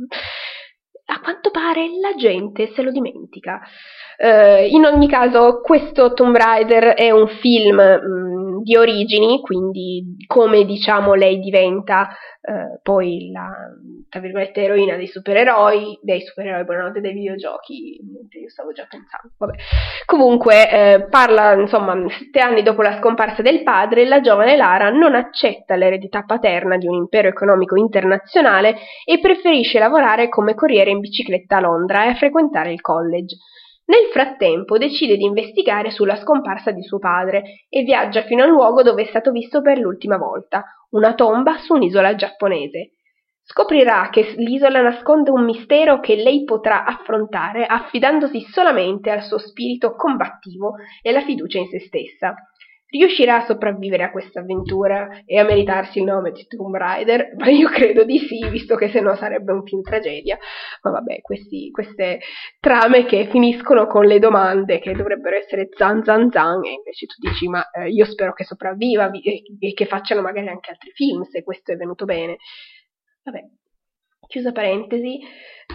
[1.05, 3.61] A quanto pare la gente se lo dimentica.
[4.17, 10.15] Uh, in ogni caso, questo Tomb Raider è un film mh, mm, di origini, quindi
[10.27, 12.09] come diciamo lei diventa
[12.41, 13.51] uh, poi la
[14.13, 19.33] tra virgolette eroina dei supereroi, dei supereroi, buonanotte dei videogiochi, niente, io stavo già pensando,
[19.39, 19.53] vabbè.
[20.05, 25.15] Comunque eh, parla, insomma, sette anni dopo la scomparsa del padre, la giovane Lara non
[25.15, 31.57] accetta l'eredità paterna di un impero economico internazionale e preferisce lavorare come corriere in bicicletta
[31.57, 33.35] a Londra e a frequentare il college.
[33.85, 38.81] Nel frattempo decide di investigare sulla scomparsa di suo padre e viaggia fino al luogo
[38.81, 42.91] dove è stato visto per l'ultima volta, una tomba su un'isola giapponese.
[43.45, 49.95] Scoprirà che l'isola nasconde un mistero che lei potrà affrontare affidandosi solamente al suo spirito
[49.95, 52.33] combattivo e alla fiducia in se stessa.
[52.95, 57.33] Riuscirà a sopravvivere a questa avventura e a meritarsi il nome di Tomb Raider?
[57.37, 60.37] Ma io credo di sì, visto che se no sarebbe un film tragedia.
[60.83, 62.19] Ma vabbè, questi, queste
[62.59, 67.15] trame che finiscono con le domande che dovrebbero essere zan zan zan e invece tu
[67.17, 71.41] dici ma eh, io spero che sopravviva e, che facciano magari anche altri film se
[71.41, 72.37] questo è venuto bene.
[73.23, 73.41] Vabbè,
[74.27, 75.19] chiusa parentesi.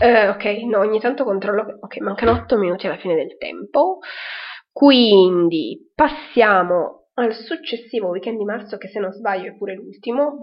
[0.00, 1.78] Uh, ok, no, ogni tanto controllo.
[1.80, 3.98] Ok, mancano 8 minuti alla fine del tempo.
[4.70, 10.38] Quindi passiamo al successivo weekend di marzo, che se non sbaglio è pure l'ultimo,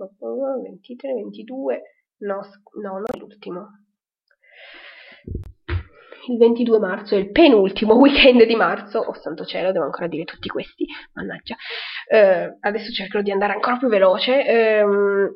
[0.61, 1.81] 23, 22,
[2.19, 2.41] no,
[2.81, 3.67] no, non è l'ultimo.
[6.27, 8.99] Il 22 marzo è il penultimo weekend di marzo.
[8.99, 10.85] Oh santo cielo, devo ancora dire tutti questi.
[11.13, 11.55] Mannaggia.
[12.09, 14.81] Uh, adesso cercherò di andare ancora più veloce.
[14.83, 15.29] Um,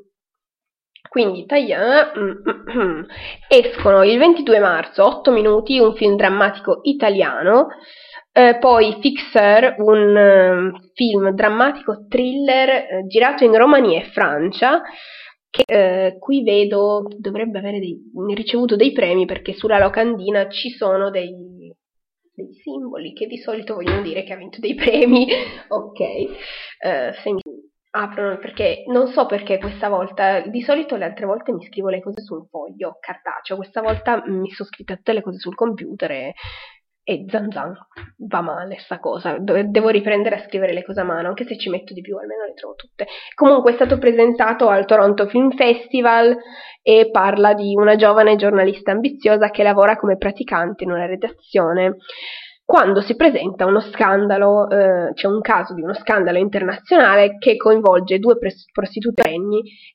[1.08, 2.20] quindi tagliamo.
[2.20, 3.04] Mm, mm, mm.
[3.48, 7.68] Escono il 22 marzo, 8 minuti, un film drammatico italiano
[8.40, 14.82] eh, poi Fixer, un uh, film drammatico thriller eh, girato in Romania e Francia,
[15.50, 18.00] che eh, qui vedo dovrebbe avere dei,
[18.34, 21.34] ricevuto dei premi perché sulla locandina ci sono dei,
[22.34, 25.28] dei, simboli che di solito vogliono dire che ha vinto dei premi.
[25.68, 27.42] ok, eh, se mi
[27.92, 32.02] aprono perché non so perché questa volta, di solito le altre volte mi scrivo le
[32.02, 36.12] cose su un foglio cartaceo, questa volta mi sono scritta tutte le cose sul computer
[36.12, 36.34] e
[37.10, 37.74] e zan zan,
[38.18, 41.68] va male sta cosa, devo riprendere a scrivere le cose a mano, anche se ci
[41.68, 43.08] metto di più, almeno le trovo tutte.
[43.34, 46.38] Comunque è stato presentato al Toronto Film Festival
[46.84, 51.98] e parla di una giovane giornalista ambiziosa che lavora come praticante in una redazione
[52.64, 58.20] quando si presenta uno scandalo, eh, c'è un caso di uno scandalo internazionale che coinvolge
[58.20, 58.38] due
[58.72, 59.24] prostitute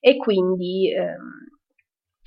[0.01, 1.15] e quindi eh,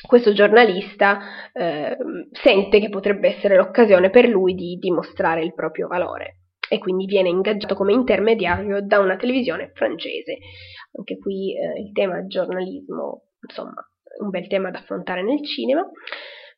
[0.06, 1.20] questo giornalista
[1.54, 1.98] eh,
[2.32, 7.30] sente che potrebbe essere l'occasione per lui di dimostrare il proprio valore e quindi viene
[7.30, 10.38] ingaggiato come intermediario da una televisione francese.
[10.98, 13.86] Anche qui eh, il tema giornalismo, insomma,
[14.22, 15.88] un bel tema da affrontare nel cinema.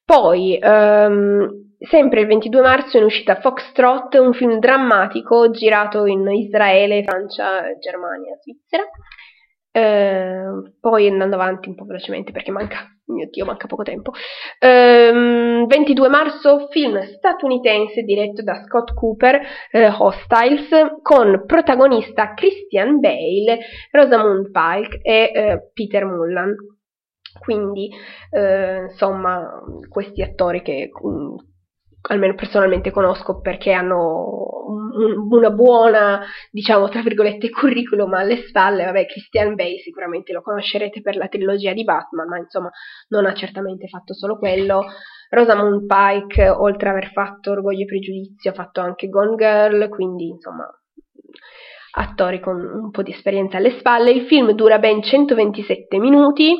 [0.03, 6.27] Poi, ehm, sempre il 22 marzo è in uscita Foxtrot, un film drammatico girato in
[6.27, 8.83] Israele, Francia, Germania, Svizzera.
[9.79, 14.11] Eh, poi andando avanti un po' velocemente perché manca, mio Dio, manca poco tempo.
[14.59, 19.39] Eh, 22 marzo, film statunitense diretto da Scott Cooper,
[19.71, 20.67] eh, Hostiles,
[21.01, 23.59] con protagonista Christian Bale,
[23.91, 26.53] Rosamund Pike e eh, Peter Mullan.
[27.39, 27.89] Quindi,
[28.31, 31.35] eh, insomma, questi attori che mm,
[32.09, 38.85] almeno personalmente conosco perché hanno un, una buona, diciamo, tra virgolette, curriculum alle spalle.
[38.85, 42.69] Vabbè, Christian Bale sicuramente lo conoscerete per la trilogia di Batman, ma insomma
[43.09, 44.85] non ha certamente fatto solo quello.
[45.29, 50.27] Rosamund Pike, oltre ad aver fatto Orgoglio e Pregiudizio, ha fatto anche Gone Girl, quindi
[50.27, 50.67] insomma
[51.91, 54.11] attori con un po' di esperienza alle spalle.
[54.11, 56.57] Il film dura ben 127 minuti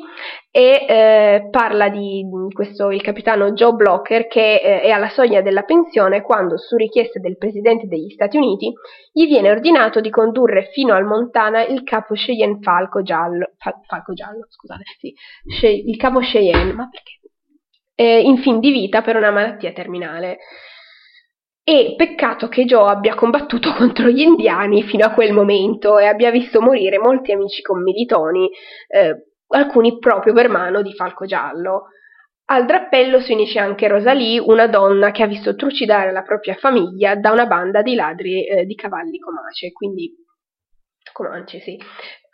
[0.52, 5.64] e eh, parla di questo, il capitano Joe Blocker che eh, è alla soglia della
[5.64, 8.74] pensione quando, su richiesta del presidente degli Stati Uniti,
[9.12, 14.14] gli viene ordinato di condurre fino al Montana il capo Cheyenne Falco Giallo, Fal- Falco
[14.14, 15.14] Giallo, scusate, sì,
[15.60, 17.18] Che- il capo Cheyenne, ma perché?
[17.96, 20.38] Eh, in fin di vita per una malattia terminale.
[21.70, 26.32] E peccato che Joe abbia combattuto contro gli indiani fino a quel momento e abbia
[26.32, 28.50] visto morire molti amici commilitoni,
[28.88, 31.90] eh, alcuni proprio per mano di Falco Giallo.
[32.46, 37.14] Al drappello si unisce anche Rosalie, una donna che ha visto trucidare la propria famiglia
[37.14, 40.12] da una banda di ladri eh, di cavalli comace, quindi
[41.14, 41.78] comanci, sì.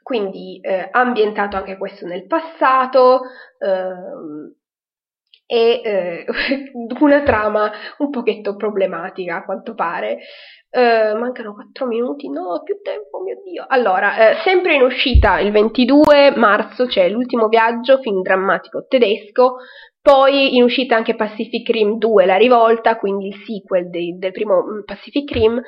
[0.02, 3.24] Quindi eh, ambientato anche questo nel passato,
[3.60, 4.56] eh,
[5.46, 6.26] e eh,
[7.00, 10.20] una trama un pochetto problematica a quanto pare.
[10.78, 13.64] Eh, mancano 4 minuti, no, più tempo, mio Dio.
[13.66, 19.56] Allora, eh, sempre in uscita il 22 marzo c'è l'ultimo viaggio, film drammatico tedesco,
[20.02, 24.62] poi in uscita anche Pacific Rim 2, La rivolta, quindi il sequel de- del primo
[24.64, 25.60] mm, Pacific Rim,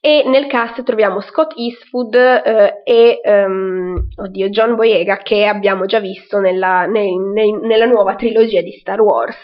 [0.00, 5.98] e nel cast troviamo Scott Eastwood eh, e um, oddio, John Boyega che abbiamo già
[6.00, 9.40] visto nella, ne- ne- nella nuova trilogia di Star Wars.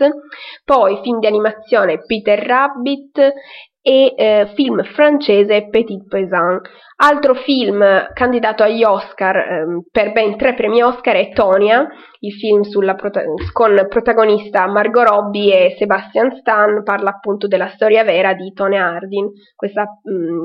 [0.65, 3.33] Poi film di animazione Peter Rabbit
[3.89, 6.61] e eh, film francese Petit Paysan.
[6.97, 7.83] Altro film
[8.13, 12.65] candidato agli Oscar ehm, per ben tre premi Oscar è Tonia, il film
[12.97, 18.89] prota- con protagonista Margot Robbie e Sebastian Stan, parla appunto della storia vera di Tonya
[18.89, 19.27] Hardin,
[19.57, 20.45] questa mh, mm,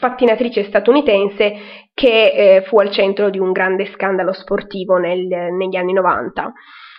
[0.00, 1.52] pattinatrice statunitense
[1.92, 6.52] che eh, fu al centro di un grande scandalo sportivo nel, negli anni 90.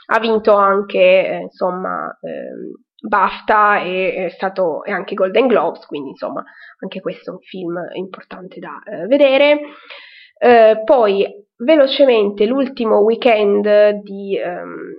[0.09, 6.09] Ha vinto anche, eh, insomma, eh, BAFTA e, è stato, e anche Golden Globes, quindi
[6.09, 6.43] insomma
[6.79, 9.59] anche questo è un film importante da eh, vedere.
[10.39, 11.25] Eh, poi
[11.57, 13.67] velocemente l'ultimo weekend
[14.03, 14.93] di, um,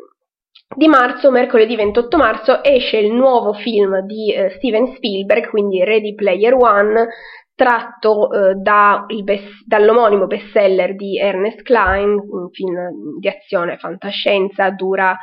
[0.75, 6.15] di, marzo, mercoledì 28 marzo, esce il nuovo film di uh, Steven Spielberg, quindi Ready
[6.15, 7.09] Player One,
[7.55, 14.71] tratto uh, da best, dall'omonimo bestseller di Ernest Klein, un film di azione e fantascienza,
[14.71, 15.17] dura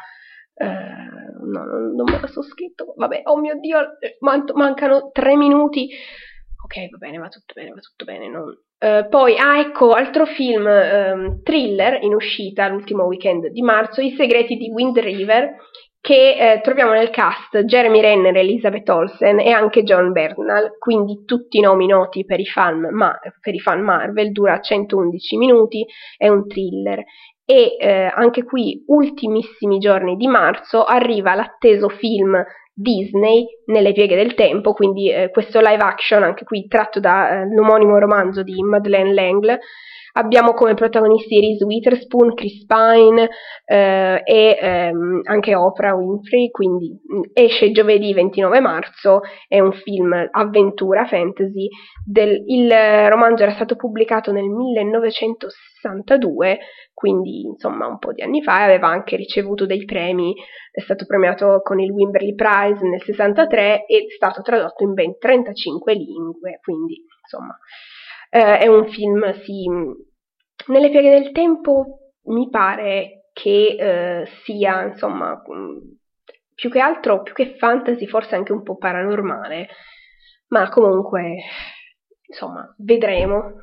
[0.56, 2.94] eh, no, non me lo so scritto.
[2.96, 5.90] Vabbè, oh mio dio, man- mancano tre minuti.
[6.64, 8.30] Ok, va bene, va tutto bene, va tutto bene.
[8.30, 8.58] Non...
[8.78, 14.16] Uh, poi, ah, ecco, altro film um, thriller in uscita l'ultimo weekend di marzo, I
[14.16, 15.56] segreti di Wind River,
[16.06, 21.60] che eh, troviamo nel cast Jeremy Renner, Elizabeth Olsen e anche John Bernal, quindi tutti
[21.60, 25.84] nomi noti per i fan, ma, per i fan Marvel, dura 111 minuti,
[26.16, 27.04] è un thriller.
[27.44, 32.40] E eh, anche qui ultimissimi giorni di marzo arriva l'atteso film
[32.76, 38.00] Disney nelle pieghe del tempo, quindi eh, questo live action anche qui tratto dall'omonimo eh,
[38.00, 39.60] romanzo di Madeleine L'Engle
[40.18, 43.28] Abbiamo come protagonisti Reese Witherspoon, Chris Pine
[43.66, 46.98] eh, e ehm, anche Oprah Winfrey, quindi
[47.34, 49.20] esce giovedì 29 marzo,
[49.50, 51.68] è un film avventura fantasy,
[52.06, 52.72] del, il
[53.10, 56.60] romanzo era stato pubblicato nel 1962,
[56.94, 60.34] quindi insomma un po' di anni fa, e aveva anche ricevuto dei premi,
[60.72, 65.18] è stato premiato con il Wimberley Prize nel 63 e è stato tradotto in ben
[65.18, 67.58] 35 lingue, quindi insomma
[68.30, 69.66] eh, è un film, sì,
[70.68, 75.42] nelle pieghe del tempo mi pare che eh, sia, insomma,
[76.54, 79.68] più che altro, più che fantasy, forse anche un po' paranormale,
[80.48, 81.44] ma comunque,
[82.28, 83.54] insomma, vedremo.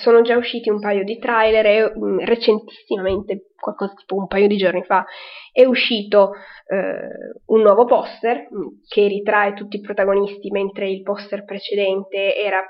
[0.00, 4.56] Sono già usciti un paio di trailer e mm, recentissimamente, qualcosa tipo un paio di
[4.56, 5.04] giorni fa,
[5.52, 6.32] è uscito
[6.66, 12.62] eh, un nuovo poster mm, che ritrae tutti i protagonisti, mentre il poster precedente era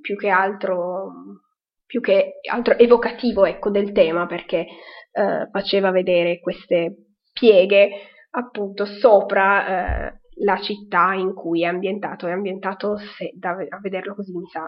[0.00, 1.12] più che altro,
[1.84, 4.66] più che altro evocativo ecco, del tema perché
[5.12, 7.90] eh, faceva vedere queste pieghe
[8.30, 9.66] appunto sopra
[10.08, 12.26] eh, la città in cui è ambientato.
[12.26, 14.66] È ambientato, se, da, a vederlo così mi sa,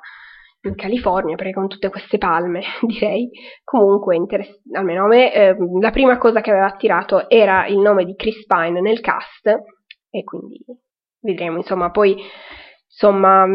[0.74, 3.30] California, perché con tutte queste palme, direi.
[3.64, 8.04] Comunque, interess- almeno a me, eh, la prima cosa che aveva attirato era il nome
[8.04, 9.46] di Chris Pine nel cast,
[10.11, 10.64] e quindi
[11.20, 12.16] vedremo, insomma, poi,
[12.86, 13.46] insomma,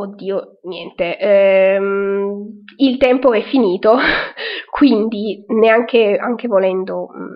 [0.00, 3.96] Oddio, niente, ehm, il tempo è finito,
[4.70, 7.32] quindi neanche anche volendo mh, mm,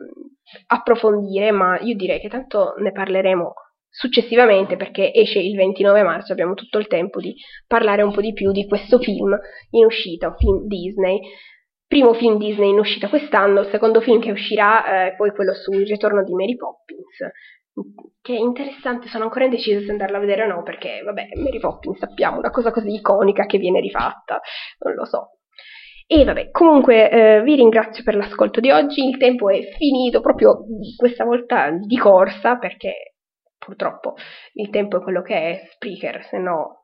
[0.69, 3.53] approfondire, ma io direi che tanto ne parleremo
[3.93, 7.35] successivamente perché esce il 29 marzo, abbiamo tutto il tempo di
[7.67, 9.39] parlare un po' di più di questo film
[9.71, 11.21] in uscita, un film Disney.
[11.87, 16.25] Primo film Disney in uscita quest'anno, secondo film che uscirà eh, poi quello sul ritorno
[16.25, 17.31] di Mary Poppins
[18.21, 21.59] che è interessante, sono ancora indeciso se andarla a vedere o no, perché vabbè, Mary
[21.59, 24.41] Poppins sappiamo, una cosa così iconica che viene rifatta,
[24.81, 25.39] non lo so.
[26.07, 30.65] E vabbè, comunque eh, vi ringrazio per l'ascolto di oggi, il tempo è finito proprio
[30.97, 33.12] questa volta di corsa, perché
[33.65, 34.15] purtroppo
[34.55, 36.83] il tempo è quello che è, Spreaker, se no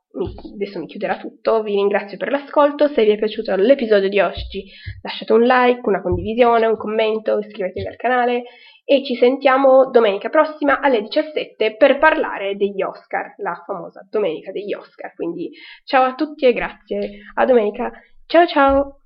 [0.54, 4.64] adesso mi chiuderà tutto, vi ringrazio per l'ascolto, se vi è piaciuto l'episodio di oggi
[5.02, 8.44] lasciate un like, una condivisione, un commento, iscrivetevi al canale
[8.84, 14.72] e ci sentiamo domenica prossima alle 17 per parlare degli Oscar, la famosa domenica degli
[14.72, 15.14] Oscar.
[15.14, 15.50] Quindi
[15.84, 17.92] ciao a tutti e grazie, a domenica,
[18.26, 18.97] ciao ciao!